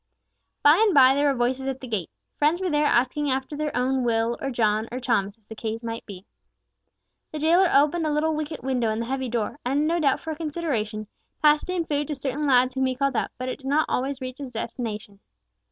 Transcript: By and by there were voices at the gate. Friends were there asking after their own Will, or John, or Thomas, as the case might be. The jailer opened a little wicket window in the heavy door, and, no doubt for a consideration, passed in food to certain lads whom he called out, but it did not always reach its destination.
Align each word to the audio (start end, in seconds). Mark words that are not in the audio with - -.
By 0.63 0.77
and 0.83 0.95
by 0.95 1.13
there 1.13 1.27
were 1.27 1.35
voices 1.37 1.67
at 1.67 1.79
the 1.79 1.87
gate. 1.87 2.09
Friends 2.35 2.59
were 2.59 2.71
there 2.71 2.85
asking 2.87 3.29
after 3.29 3.55
their 3.55 3.77
own 3.77 4.03
Will, 4.03 4.35
or 4.41 4.49
John, 4.49 4.89
or 4.91 4.99
Thomas, 4.99 5.37
as 5.37 5.43
the 5.45 5.53
case 5.53 5.83
might 5.83 6.03
be. 6.07 6.25
The 7.31 7.37
jailer 7.37 7.69
opened 7.71 8.07
a 8.07 8.11
little 8.11 8.33
wicket 8.33 8.63
window 8.63 8.89
in 8.89 8.99
the 8.99 9.05
heavy 9.05 9.29
door, 9.29 9.59
and, 9.63 9.85
no 9.85 9.99
doubt 9.99 10.19
for 10.19 10.31
a 10.31 10.35
consideration, 10.35 11.05
passed 11.43 11.69
in 11.69 11.85
food 11.85 12.07
to 12.07 12.15
certain 12.15 12.47
lads 12.47 12.73
whom 12.73 12.87
he 12.87 12.95
called 12.95 13.15
out, 13.15 13.29
but 13.37 13.47
it 13.47 13.59
did 13.59 13.67
not 13.67 13.85
always 13.87 14.21
reach 14.21 14.39
its 14.39 14.49
destination. 14.49 15.19